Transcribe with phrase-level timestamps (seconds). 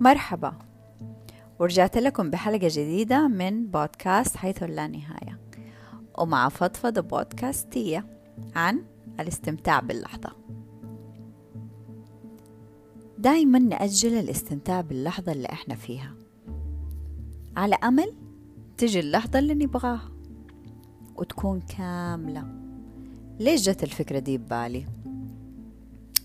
[0.00, 0.54] مرحبا.
[1.58, 5.40] ورجعت لكم بحلقة جديدة من بودكاست حيث لا نهاية.
[6.18, 8.06] ومع فضفضة بودكاستية
[8.56, 8.82] عن
[9.20, 10.30] الاستمتاع باللحظة.
[13.18, 16.14] دايما نأجل الاستمتاع باللحظة اللي إحنا فيها.
[17.56, 18.14] على أمل
[18.76, 20.10] تجي اللحظة اللي نبغاها.
[21.16, 22.46] وتكون كاملة.
[23.40, 24.86] ليش جت الفكرة دي ببالي؟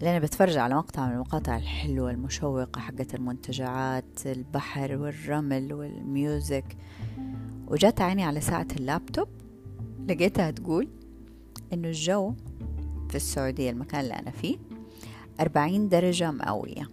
[0.00, 6.76] لأني بتفرج على مقطع من المقاطع الحلوة المشوقة حقت المنتجعات البحر والرمل والميوزك.
[7.66, 9.28] وجات عيني على ساعة اللابتوب
[10.08, 10.88] لقيتها تقول
[11.72, 12.34] إنه الجو
[13.08, 14.56] في السعودية المكان اللي أنا فيه
[15.40, 16.88] أربعين درجة مئوية.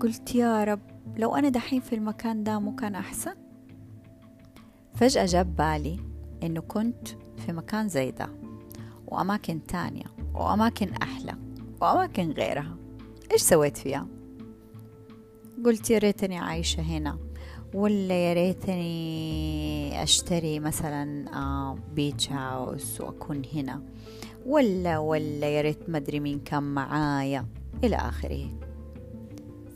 [0.00, 0.80] قلت يا رب
[1.16, 3.34] لو أنا دحين في المكان ده مو كان أحسن؟
[4.94, 6.00] فجأة جاب بالي
[6.42, 7.08] إنه كنت
[7.46, 8.28] في مكان زي ده.
[9.06, 10.04] وأماكن تانية
[10.34, 11.34] وأماكن أحلى
[11.80, 12.76] وأماكن غيرها.
[13.32, 14.06] إيش سويت فيها؟
[15.64, 17.18] قلت يا ريتني عايشة هنا
[17.74, 23.82] ولا يا ريتني أشتري مثلا بيتش هاوس وأكون هنا
[24.46, 27.46] ولا ولا يا ريت مدري مين كان معايا.
[27.84, 28.48] إلى آخره.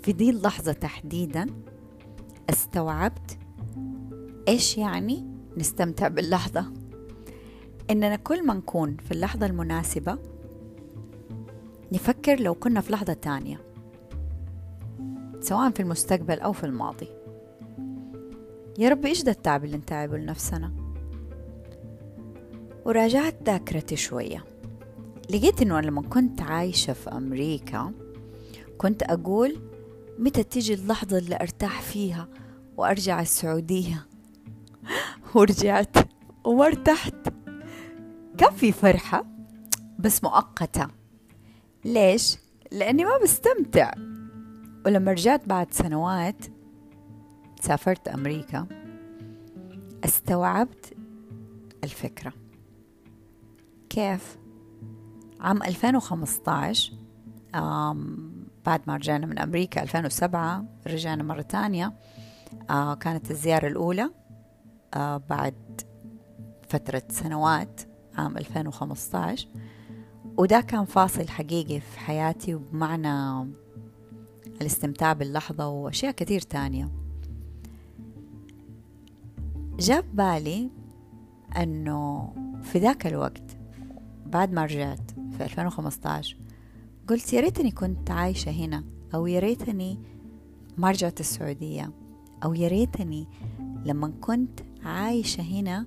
[0.02, 1.46] في دي اللحظة تحديدا
[2.50, 3.38] استوعبت
[4.48, 6.72] إيش يعني نستمتع باللحظة؟
[7.90, 10.18] إننا كل ما نكون في اللحظة المناسبة
[11.92, 13.60] نفكر لو كنا في لحظة تانية
[15.40, 17.08] سواء في المستقبل أو في الماضي.
[18.78, 20.72] يا رب إيش ده التعب اللي نتعبه لنفسنا؟
[22.86, 24.44] وراجعت ذاكرتي شوية.
[25.30, 27.92] لقيت إنه لما كنت عايشة في أمريكا
[28.78, 29.56] كنت أقول
[30.18, 32.28] متى تيجي اللحظة اللي أرتاح فيها
[32.76, 34.06] وأرجع السعودية.
[35.34, 35.96] ورجعت
[36.44, 37.14] وما ارتحت
[38.38, 39.24] كان في فرحة
[39.98, 40.88] بس مؤقتة
[41.84, 42.36] ليش؟
[42.72, 43.92] لأني ما بستمتع
[44.86, 46.44] ولما رجعت بعد سنوات
[47.60, 48.66] سافرت أمريكا
[50.04, 50.96] استوعبت
[51.84, 52.32] الفكرة
[53.90, 54.38] كيف؟
[55.40, 56.92] عام 2015
[58.66, 61.92] بعد ما رجعنا من أمريكا 2007 رجعنا مرة تانية
[63.00, 64.10] كانت الزيارة الأولى
[65.30, 65.80] بعد
[66.68, 67.80] فترة سنوات
[68.18, 69.48] عام 2015
[70.36, 73.48] وده كان فاصل حقيقي في حياتي وبمعنى
[74.60, 76.88] الاستمتاع باللحظة وأشياء كتير تانية.
[79.78, 80.70] جاب بالي
[81.56, 83.56] أنه في ذاك الوقت
[84.26, 86.36] بعد ما رجعت في 2015
[87.08, 89.98] قلت يا ريتني كنت عايشة هنا أو يا ريتني
[90.78, 91.90] ما رجعت السعودية
[92.44, 93.26] أو يا ريتني
[93.84, 95.86] لما كنت عايشة هنا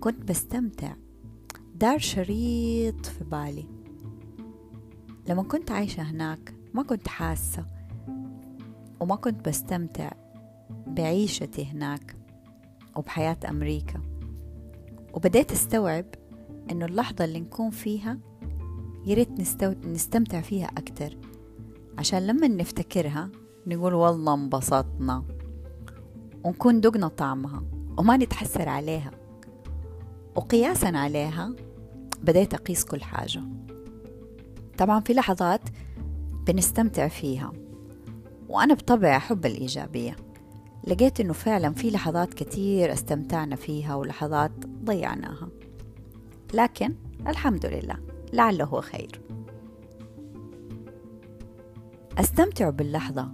[0.00, 0.92] كنت بستمتع
[1.74, 3.66] دار شريط في بالي.
[5.28, 7.66] لما كنت عايشة هناك ما كنت حاسة
[9.00, 10.10] وما كنت بستمتع
[10.86, 12.16] بعيشتي هناك
[12.96, 14.00] وبحياة أمريكا.
[15.14, 16.04] وبديت أستوعب
[16.70, 18.18] إنه اللحظة اللي نكون فيها
[19.06, 19.72] ياريت نستو...
[19.84, 21.16] نستمتع فيها أكتر.
[21.98, 23.30] عشان لما نفتكرها
[23.66, 25.24] نقول والله انبسطنا
[26.44, 27.62] ونكون دقنا طعمها
[27.98, 29.23] وما نتحسر عليها.
[30.36, 31.52] وقياسا عليها
[32.22, 33.40] بديت أقيس كل حاجة.
[34.78, 35.60] طبعا في لحظات
[36.46, 37.52] بنستمتع فيها
[38.48, 40.16] وأنا بطبعي أحب الإيجابية.
[40.86, 44.50] لقيت إنه فعلا في لحظات كتير استمتعنا فيها ولحظات
[44.84, 45.48] ضيعناها.
[46.54, 46.94] لكن
[47.26, 47.96] الحمد لله
[48.32, 49.20] لعله خير.
[52.18, 53.28] استمتعوا باللحظة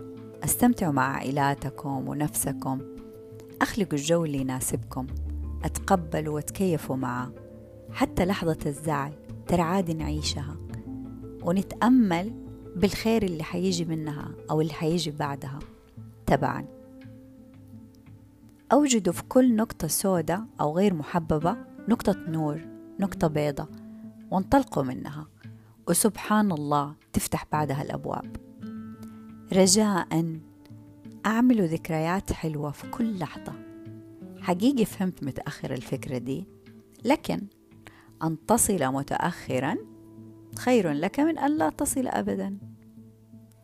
[0.44, 2.80] استمتعوا مع عائلاتكم ونفسكم
[3.62, 5.06] أخلقوا الجو اللي يناسبكم.
[5.64, 7.32] أتقبلوا وتكيفوا معه.
[7.92, 9.12] حتى لحظة الزعل
[9.46, 10.56] ترى عادي نعيشها
[11.42, 12.32] ونتأمل
[12.76, 15.58] بالخير اللي حيجي منها أو اللي حيجي بعدها.
[16.26, 16.66] تبعا.
[18.72, 21.56] أوجدوا في كل نقطة سوداء أو غير محببة
[21.88, 22.60] نقطة نور
[23.00, 23.68] نقطة بيضة
[24.30, 25.26] وانطلقوا منها.
[25.88, 28.36] وسبحان الله تفتح بعدها الأبواب.
[29.52, 30.38] رجاء
[31.26, 33.69] أعملوا ذكريات حلوة في كل لحظة.
[34.50, 36.44] حقيقي فهمت متأخر الفكرة دي.
[37.04, 37.40] لكن
[38.22, 39.76] أن تصل متأخرا
[40.58, 42.58] خير لك من أن لا تصل أبدا.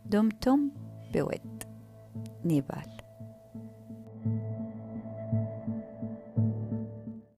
[0.05, 0.71] دمتم
[1.13, 1.63] بود.
[2.45, 2.96] نيبال.